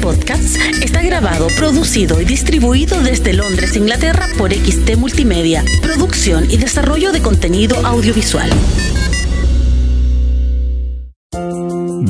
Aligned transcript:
Podcasts 0.00 0.56
está 0.82 1.02
grabado, 1.02 1.48
producido 1.56 2.20
y 2.20 2.24
distribuido 2.24 3.02
desde 3.02 3.34
Londres, 3.34 3.76
Inglaterra 3.76 4.28
por 4.38 4.52
XT 4.52 4.96
Multimedia, 4.96 5.62
producción 5.82 6.50
y 6.50 6.56
desarrollo 6.56 7.12
de 7.12 7.20
contenido 7.20 7.76
audiovisual. 7.84 8.50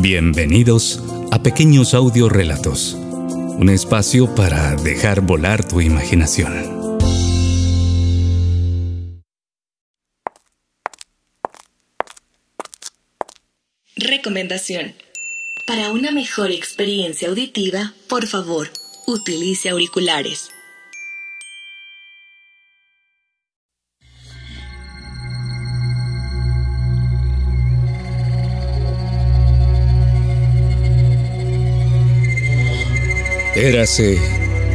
Bienvenidos 0.00 1.02
a 1.32 1.42
Pequeños 1.42 1.94
Audio 1.94 2.28
Relatos, 2.28 2.94
un 2.94 3.68
espacio 3.68 4.34
para 4.34 4.76
dejar 4.76 5.20
volar 5.20 5.66
tu 5.66 5.80
imaginación. 5.80 6.80
Recomendación. 13.96 14.94
Para 15.70 15.92
una 15.92 16.10
mejor 16.10 16.50
experiencia 16.50 17.28
auditiva, 17.28 17.94
por 18.08 18.26
favor, 18.26 18.68
utilice 19.06 19.68
auriculares. 19.68 20.50
Érase 33.54 34.18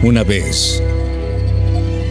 una 0.02 0.24
vez 0.24 0.82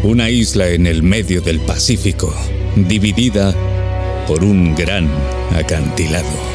una 0.03 0.29
isla 0.29 0.69
en 0.69 0.87
el 0.87 1.03
medio 1.03 1.41
del 1.41 1.59
Pacífico, 1.61 2.35
dividida 2.77 3.55
por 4.27 4.45
un 4.45 4.75
gran 4.75 5.09
acantilado. 5.55 6.54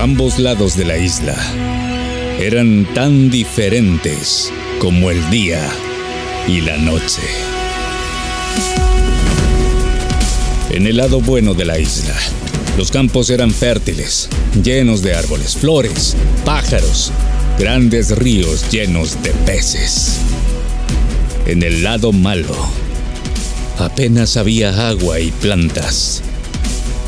Ambos 0.00 0.38
lados 0.38 0.78
de 0.78 0.86
la 0.86 0.96
isla 0.96 1.36
eran 2.40 2.88
tan 2.94 3.28
diferentes 3.28 4.50
como 4.78 5.10
el 5.10 5.28
día 5.28 5.60
y 6.48 6.62
la 6.62 6.78
noche. 6.78 7.20
En 10.70 10.86
el 10.86 10.96
lado 10.96 11.20
bueno 11.20 11.52
de 11.52 11.66
la 11.66 11.78
isla, 11.78 12.14
los 12.78 12.90
campos 12.90 13.28
eran 13.28 13.50
fértiles, 13.50 14.30
llenos 14.64 15.02
de 15.02 15.14
árboles, 15.14 15.54
flores, 15.54 16.16
pájaros, 16.46 17.12
grandes 17.58 18.16
ríos 18.16 18.70
llenos 18.70 19.22
de 19.22 19.32
peces. 19.44 20.16
En 21.44 21.62
el 21.62 21.82
lado 21.82 22.12
malo, 22.12 22.56
apenas 23.78 24.38
había 24.38 24.88
agua 24.88 25.20
y 25.20 25.30
plantas. 25.30 26.22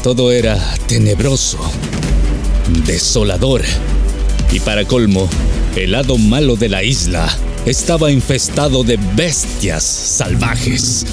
Todo 0.03 0.31
era 0.31 0.59
tenebroso 0.89 1.59
desolador. 2.87 3.63
Y 4.53 4.61
para 4.61 4.85
colmo, 4.85 5.29
el 5.77 5.93
lado 5.93 6.19
malo 6.19 6.57
de 6.57 6.69
la 6.69 6.83
isla 6.83 7.29
estaba 7.67 8.11
infestado 8.11 8.85
de 8.85 8.99
bestias 9.15 9.85
salvajes. 9.85 11.07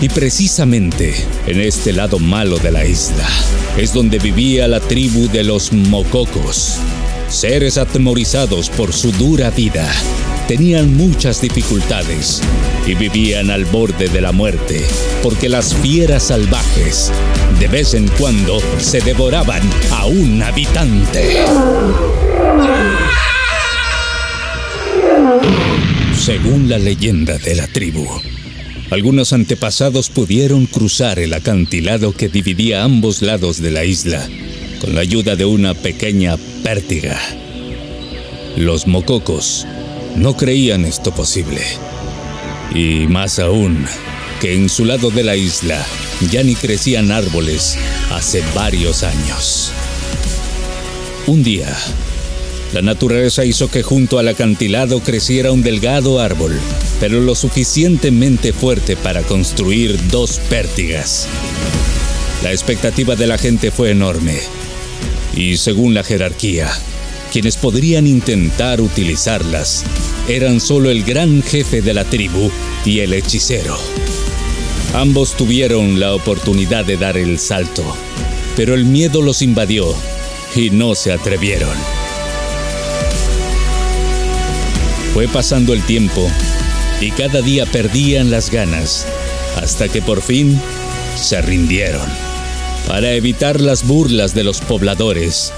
Y 0.00 0.08
precisamente 0.08 1.14
en 1.46 1.60
este 1.60 1.92
lado 1.92 2.18
malo 2.18 2.58
de 2.58 2.72
la 2.72 2.86
isla 2.86 3.26
es 3.76 3.92
donde 3.92 4.18
vivía 4.18 4.66
la 4.68 4.80
tribu 4.80 5.28
de 5.28 5.44
los 5.44 5.72
mococos, 5.72 6.76
seres 7.28 7.76
atemorizados 7.76 8.70
por 8.70 8.92
su 8.92 9.12
dura 9.12 9.50
vida 9.50 9.90
tenían 10.50 10.96
muchas 10.96 11.40
dificultades 11.40 12.40
y 12.84 12.96
vivían 12.96 13.50
al 13.50 13.66
borde 13.66 14.08
de 14.08 14.20
la 14.20 14.32
muerte 14.32 14.84
porque 15.22 15.48
las 15.48 15.76
fieras 15.76 16.24
salvajes 16.24 17.12
de 17.60 17.68
vez 17.68 17.92
en 17.92 18.08
cuando 18.18 18.58
se 18.78 19.02
devoraban 19.02 19.60
a 19.92 20.06
un 20.06 20.42
habitante. 20.42 21.44
Según 26.18 26.70
la 26.70 26.78
leyenda 26.78 27.36
de 27.36 27.54
la 27.54 27.66
tribu, 27.66 28.08
algunos 28.90 29.34
antepasados 29.34 30.08
pudieron 30.08 30.64
cruzar 30.64 31.18
el 31.18 31.34
acantilado 31.34 32.12
que 32.12 32.30
dividía 32.30 32.82
ambos 32.82 33.20
lados 33.20 33.60
de 33.60 33.70
la 33.70 33.84
isla 33.84 34.26
con 34.80 34.94
la 34.94 35.02
ayuda 35.02 35.36
de 35.36 35.44
una 35.44 35.74
pequeña 35.74 36.38
pértiga. 36.64 37.20
Los 38.56 38.86
mococos 38.86 39.66
no 40.16 40.34
creían 40.34 40.86
esto 40.86 41.12
posible. 41.12 41.60
Y 42.74 43.06
más 43.06 43.38
aún, 43.38 43.84
que 44.40 44.54
en 44.54 44.70
su 44.70 44.86
lado 44.86 45.10
de 45.10 45.24
la 45.24 45.36
isla 45.36 45.84
ya 46.30 46.42
ni 46.42 46.54
crecían 46.54 47.10
árboles 47.10 47.76
hace 48.10 48.42
varios 48.54 49.02
años. 49.02 49.72
Un 51.26 51.42
día, 51.42 51.76
la 52.72 52.82
naturaleza 52.82 53.44
hizo 53.44 53.70
que 53.70 53.82
junto 53.82 54.18
al 54.18 54.28
acantilado 54.28 55.00
creciera 55.00 55.52
un 55.52 55.62
delgado 55.62 56.20
árbol, 56.20 56.58
pero 57.00 57.20
lo 57.20 57.34
suficientemente 57.34 58.52
fuerte 58.52 58.96
para 58.96 59.22
construir 59.22 59.98
dos 60.08 60.40
pértigas. 60.48 61.26
La 62.42 62.52
expectativa 62.52 63.16
de 63.16 63.26
la 63.26 63.38
gente 63.38 63.70
fue 63.70 63.90
enorme, 63.90 64.38
y 65.36 65.56
según 65.56 65.94
la 65.94 66.04
jerarquía, 66.04 66.70
quienes 67.32 67.56
podrían 67.56 68.06
intentar 68.06 68.80
utilizarlas 68.80 69.84
eran 70.28 70.60
solo 70.60 70.90
el 70.90 71.04
gran 71.04 71.42
jefe 71.42 71.82
de 71.82 71.94
la 71.94 72.04
tribu 72.04 72.50
y 72.84 73.00
el 73.00 73.14
hechicero. 73.14 73.78
Ambos 74.94 75.36
tuvieron 75.36 76.00
la 76.00 76.14
oportunidad 76.14 76.84
de 76.84 76.96
dar 76.96 77.16
el 77.16 77.38
salto, 77.38 77.84
pero 78.56 78.74
el 78.74 78.84
miedo 78.84 79.22
los 79.22 79.40
invadió 79.40 79.94
y 80.56 80.70
no 80.70 80.96
se 80.96 81.12
atrevieron. 81.12 81.76
Fue 85.14 85.28
pasando 85.28 85.74
el 85.74 85.84
tiempo 85.84 86.28
y 87.00 87.12
cada 87.12 87.40
día 87.40 87.66
perdían 87.66 88.32
las 88.32 88.50
ganas 88.50 89.06
hasta 89.56 89.88
que 89.88 90.02
por 90.02 90.22
fin 90.22 90.60
se 91.16 91.40
rindieron. 91.40 92.08
Para 92.88 93.12
evitar 93.12 93.60
las 93.60 93.86
burlas 93.86 94.34
de 94.34 94.42
los 94.42 94.60
pobladores, 94.60 95.52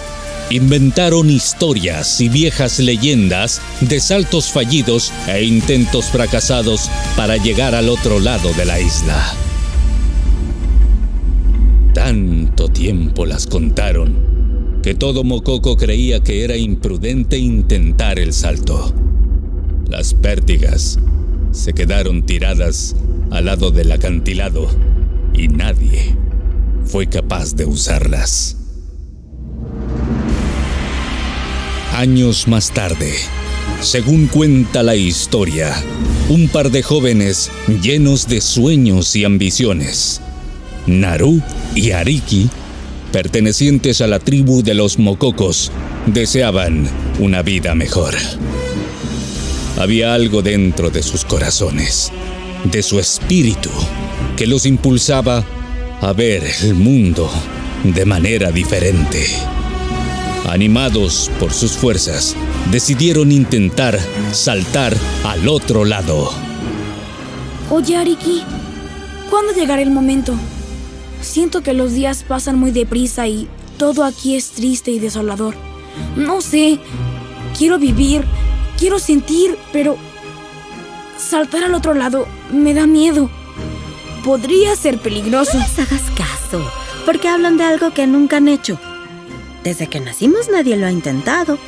inventaron 0.53 1.31
historias 1.31 2.21
y 2.21 2.29
viejas 2.29 2.79
leyendas 2.79 3.63
de 3.81 4.01
saltos 4.01 4.51
fallidos 4.51 5.11
e 5.27 5.45
intentos 5.45 6.07
fracasados 6.07 6.91
para 7.17 7.39
llegar 7.39 7.75
al 7.75 7.89
otro 7.89 8.21
lado 8.21 8.53
de 8.53 8.65
la 8.67 8.79
isla. 8.79 9.35
Tanto 11.95 12.69
tiempo 12.69 13.25
las 13.25 13.47
contaron 13.47 14.81
que 14.83 14.95
todo 14.95 15.25
Mococo 15.25 15.77
creía 15.77 16.23
que 16.23 16.45
era 16.45 16.57
imprudente 16.57 17.39
intentar 17.39 18.19
el 18.19 18.35
salto. 18.35 18.93
Las 19.89 20.13
pértigas 20.13 20.99
se 21.53 21.73
quedaron 21.73 22.27
tiradas 22.27 22.95
al 23.31 23.47
lado 23.47 23.71
del 23.71 23.91
acantilado 23.91 24.69
y 25.33 25.49
nadie 25.49 26.15
fue 26.85 27.07
capaz 27.07 27.55
de 27.55 27.65
usarlas. 27.65 28.62
Años 31.93 32.49
más 32.49 32.71
tarde, 32.71 33.13
según 33.83 34.27
cuenta 34.27 34.83
la 34.83 34.97
historia, 34.97 35.75
un 36.31 36.49
par 36.49 36.71
de 36.71 36.83
jóvenes 36.83 37.51
llenos 37.83 38.29
de 38.29 38.41
sueños 38.41 39.15
y 39.15 39.27
ambiciones, 39.27 40.23
Naru 40.87 41.43
y 41.75 41.91
Ariki, 41.91 42.49
pertenecientes 43.13 44.01
a 44.01 44.07
la 44.07 44.21
tribu 44.21 44.63
de 44.63 44.73
los 44.73 44.99
Mococos, 44.99 45.71
deseaban 46.07 46.89
una 47.21 47.43
vida 47.43 47.75
mejor. 47.75 48.15
Había 49.79 50.15
algo 50.15 50.41
dentro 50.41 50.89
de 50.89 51.03
sus 51.03 51.27
corazones, 51.27 52.11
de 52.65 52.83
su 52.83 53.01
espíritu, 53.01 53.71
que 54.39 54.47
los 54.47 54.65
impulsaba 54.65 55.45
a 56.01 56.13
ver 56.15 56.43
el 56.63 56.75
mundo 56.75 57.31
de 57.85 58.07
manera 58.07 58.51
diferente. 58.51 59.27
Animados 60.49 61.31
por 61.39 61.53
sus 61.53 61.73
fuerzas, 61.73 62.37
decidieron 62.71 63.31
intentar 63.31 63.99
saltar 64.33 64.95
al 65.25 65.49
otro 65.49 65.85
lado. 65.85 66.31
Oye, 67.71 67.97
Ariki, 67.97 68.43
¿cuándo 69.31 69.53
llegará 69.53 69.81
el 69.83 69.91
momento? 69.91 70.35
Siento 71.21 71.63
que 71.63 71.73
los 71.73 71.93
días 71.93 72.25
pasan 72.27 72.59
muy 72.59 72.73
deprisa 72.73 73.29
y 73.29 73.49
todo 73.79 74.05
aquí 74.05 74.35
es 74.35 74.51
triste 74.51 74.91
y 74.91 74.99
desolador. 74.99 75.55
No 76.17 76.41
sé, 76.41 76.79
quiero 77.57 77.79
vivir, 77.79 78.25
quiero 78.79 78.99
sentir, 78.99 79.57
pero 79.73 79.97
saltar 81.17 81.65
al 81.65 81.75
otro 81.75 81.95
lado 81.95 82.27
me 82.53 82.75
da 82.75 82.87
miedo. 82.87 83.31
Podría 84.25 84.75
ser 84.77 84.99
peligroso. 84.99 85.57
No 85.57 85.61
les 85.61 85.79
hagas 85.79 86.03
caso, 86.17 86.69
porque 87.07 87.29
hablan 87.29 87.57
de 87.57 87.65
algo 87.65 87.95
que 87.95 88.07
nunca 88.07 88.39
han 88.39 88.49
hecho. 88.49 88.79
Desde 89.65 89.87
que 89.87 90.01
nacimos 90.01 90.49
nadie 90.49 90.77
lo 90.77 90.87
ha 90.87 90.91
intentado. 90.91 91.59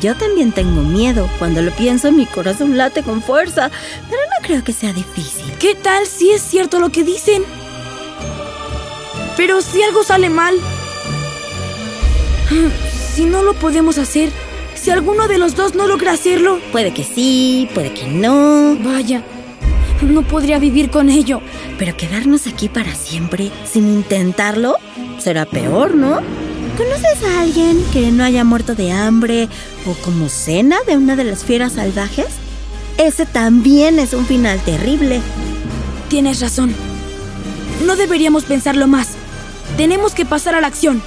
Yo 0.00 0.14
también 0.14 0.52
tengo 0.52 0.82
miedo. 0.82 1.28
Cuando 1.38 1.62
lo 1.62 1.72
pienso 1.72 2.12
mi 2.12 2.26
corazón 2.26 2.76
late 2.76 3.02
con 3.02 3.22
fuerza, 3.22 3.70
pero 4.08 4.22
no 4.22 4.46
creo 4.46 4.62
que 4.62 4.72
sea 4.72 4.92
difícil. 4.92 5.52
¿Qué 5.58 5.74
tal 5.74 6.06
si 6.06 6.30
es 6.30 6.42
cierto 6.42 6.78
lo 6.78 6.90
que 6.90 7.02
dicen? 7.02 7.42
Pero 9.36 9.60
si 9.62 9.82
algo 9.82 10.04
sale 10.04 10.30
mal... 10.30 10.54
Si 13.14 13.24
no 13.24 13.42
lo 13.42 13.54
podemos 13.54 13.98
hacer, 13.98 14.30
si 14.74 14.90
alguno 14.90 15.28
de 15.28 15.38
los 15.38 15.54
dos 15.54 15.74
no 15.74 15.86
logra 15.86 16.12
hacerlo, 16.12 16.60
Puede 16.72 16.92
que 16.94 17.04
sí, 17.04 17.68
puede 17.74 17.92
que 17.92 18.06
no. 18.06 18.76
vaya, 18.82 19.22
no 20.02 20.22
podría 20.22 20.58
vivir 20.58 20.90
con 20.90 21.10
ello. 21.10 21.40
Pero 21.78 21.96
quedarnos 21.96 22.46
aquí 22.46 22.68
para 22.68 22.94
siempre 22.94 23.50
sin 23.70 23.88
intentarlo 23.88 24.76
será 25.18 25.44
peor, 25.44 25.94
¿no? 25.94 26.20
¿Conoces 26.80 27.22
a 27.24 27.42
alguien 27.42 27.84
que 27.92 28.10
no 28.10 28.24
haya 28.24 28.42
muerto 28.42 28.74
de 28.74 28.90
hambre 28.90 29.50
o 29.84 29.92
como 30.02 30.30
cena 30.30 30.78
de 30.86 30.96
una 30.96 31.14
de 31.14 31.24
las 31.24 31.44
fieras 31.44 31.74
salvajes? 31.74 32.28
Ese 32.96 33.26
también 33.26 33.98
es 33.98 34.14
un 34.14 34.24
final 34.24 34.58
terrible. 34.64 35.20
Tienes 36.08 36.40
razón. 36.40 36.74
No 37.84 37.96
deberíamos 37.96 38.44
pensarlo 38.44 38.86
más. 38.86 39.08
Tenemos 39.76 40.14
que 40.14 40.24
pasar 40.24 40.54
a 40.54 40.62
la 40.62 40.68
acción. 40.68 41.02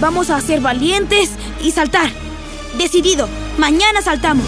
Vamos 0.00 0.30
a 0.30 0.40
ser 0.40 0.62
valientes 0.62 1.32
y 1.62 1.72
saltar. 1.72 2.10
Decidido, 2.78 3.28
mañana 3.58 4.00
saltamos. 4.00 4.46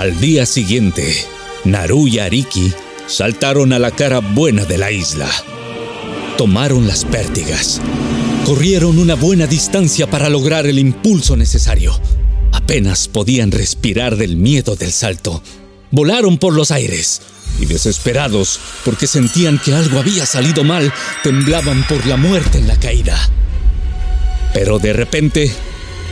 Al 0.00 0.18
día 0.18 0.46
siguiente, 0.46 1.14
Naru 1.62 2.08
y 2.08 2.18
Ariki 2.18 2.72
saltaron 3.06 3.72
a 3.72 3.78
la 3.78 3.92
cara 3.92 4.18
buena 4.18 4.64
de 4.64 4.78
la 4.78 4.90
isla. 4.90 5.28
Tomaron 6.42 6.88
las 6.88 7.04
pértigas. 7.04 7.80
Corrieron 8.44 8.98
una 8.98 9.14
buena 9.14 9.46
distancia 9.46 10.10
para 10.10 10.28
lograr 10.28 10.66
el 10.66 10.80
impulso 10.80 11.36
necesario. 11.36 11.96
Apenas 12.50 13.06
podían 13.06 13.52
respirar 13.52 14.16
del 14.16 14.34
miedo 14.34 14.74
del 14.74 14.90
salto. 14.90 15.40
Volaron 15.92 16.38
por 16.38 16.52
los 16.54 16.72
aires 16.72 17.22
y 17.60 17.66
desesperados 17.66 18.58
porque 18.84 19.06
sentían 19.06 19.60
que 19.60 19.72
algo 19.72 20.00
había 20.00 20.26
salido 20.26 20.64
mal, 20.64 20.92
temblaban 21.22 21.86
por 21.86 22.04
la 22.06 22.16
muerte 22.16 22.58
en 22.58 22.66
la 22.66 22.74
caída. 22.74 23.16
Pero 24.52 24.80
de 24.80 24.94
repente 24.94 25.52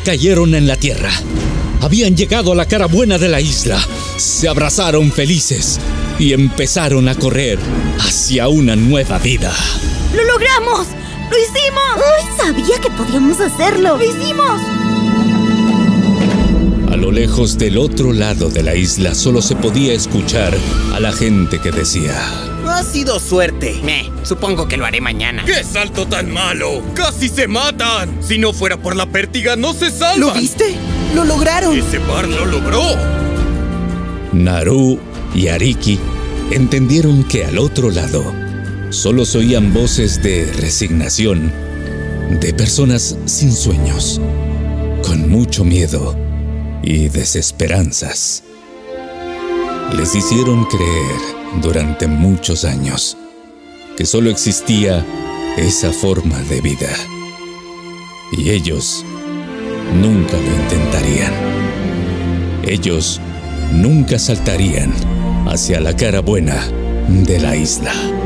cayeron 0.05 0.55
en 0.55 0.69
la 0.69 0.77
tierra. 0.77 1.11
Habían 1.81 2.17
llegado 2.17 2.53
a 2.53 2.55
la 2.55 2.69
cara 2.69 2.87
buena 2.87 3.19
de 3.19 3.31
la 3.31 3.41
isla, 3.41 3.85
se 4.17 4.47
abrazaron 4.47 5.11
felices 5.11 5.81
y 6.21 6.35
empezaron 6.35 7.09
a 7.09 7.15
correr 7.15 7.59
hacia 7.99 8.49
una 8.49 8.77
nueva 8.77 9.19
vida. 9.19 9.53
¡Lo 10.15 10.23
logramos! 10.25 10.87
¡Lo 11.31 11.39
hicimos! 11.39 11.83
¡Ay, 11.97 12.37
sabía 12.37 12.79
que 12.79 12.91
podíamos 12.91 13.41
hacerlo! 13.41 13.97
¡Lo 13.97 14.05
hicimos! 14.05 14.61
A 16.93 16.97
lo 16.97 17.11
lejos 17.11 17.57
del 17.57 17.79
otro 17.79 18.13
lado 18.13 18.51
de 18.51 18.63
la 18.63 18.75
isla 18.75 19.15
solo 19.15 19.41
se 19.41 19.57
podía 19.57 19.95
escuchar 19.95 20.55
a 20.93 21.01
la 21.01 21.11
gente 21.13 21.59
que 21.59 21.73
decía, 21.73 22.21
Ha 22.67 22.83
sido 22.83 23.19
suerte. 23.19 23.81
Me, 23.83 24.11
supongo 24.23 24.69
que 24.69 24.77
lo 24.77 24.85
haré 24.85 25.01
mañana. 25.01 25.43
¡Qué 25.47 25.65
salto 25.65 26.07
tan 26.07 26.31
malo! 26.31 26.83
¡Casi 26.95 27.31
se 27.31 27.49
matan! 27.49 28.19
Si 28.21 28.37
no 28.37 28.53
fuera 28.53 28.77
por 28.77 28.95
la 28.95 29.07
pértiga, 29.07 29.57
no 29.57 29.73
se 29.73 29.91
salvan. 29.91 30.21
¿Lo 30.21 30.35
viste? 30.35 30.77
¡Lo 31.15 31.25
lograron! 31.25 31.79
Ese 31.79 31.99
par 32.01 32.29
lo 32.29 32.45
logró. 32.45 32.83
Naru 34.33 35.01
y 35.35 35.49
Ariki 35.49 35.99
entendieron 36.51 37.25
que 37.25 37.45
al 37.45 37.59
otro 37.59 37.91
lado 37.91 38.25
solo 38.91 39.25
se 39.25 39.39
oían 39.39 39.73
voces 39.73 40.23
de 40.23 40.51
resignación, 40.53 41.53
de 42.41 42.53
personas 42.53 43.17
sin 43.27 43.53
sueños, 43.53 44.21
con 45.07 45.29
mucho 45.29 45.65
miedo 45.65 46.17
y 46.83 47.09
desesperanzas. 47.09 48.43
Les 49.97 50.15
hicieron 50.15 50.65
creer 50.65 51.61
durante 51.63 52.07
muchos 52.07 52.65
años 52.65 53.17
que 53.97 54.07
solo 54.07 54.31
existía 54.31 55.05
esa 55.57 55.93
forma 55.93 56.39
de 56.43 56.61
vida. 56.61 56.91
Y 58.33 58.51
ellos 58.51 59.05
nunca 60.01 60.37
lo 60.37 60.63
intentarían. 60.63 61.33
Ellos 62.65 63.21
nunca 63.73 64.19
saltarían 64.19 64.93
hacia 65.47 65.81
la 65.81 65.95
cara 65.95 66.21
buena 66.21 66.63
de 67.09 67.39
la 67.39 67.57
isla. 67.57 68.20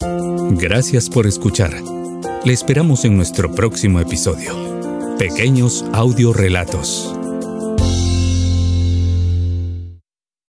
Gracias 0.00 1.10
por 1.10 1.26
escuchar. 1.26 1.72
Le 2.44 2.52
esperamos 2.52 3.04
en 3.04 3.16
nuestro 3.16 3.52
próximo 3.52 3.98
episodio. 4.00 4.54
Pequeños 5.18 5.84
audiorelatos. 5.92 7.12